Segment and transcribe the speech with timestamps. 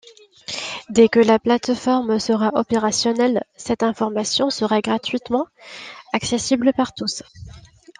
[0.89, 5.45] Dès que la plate-forme sera opérationnelle, cette information sera gratuitement
[6.11, 7.21] accessible par tous.